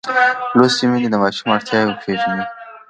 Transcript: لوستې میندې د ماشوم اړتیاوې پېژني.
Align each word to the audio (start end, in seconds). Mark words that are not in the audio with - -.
لوستې 0.57 0.85
میندې 0.89 1.07
د 1.11 1.15
ماشوم 1.23 1.47
اړتیاوې 1.55 1.93
پېژني. 2.03 2.45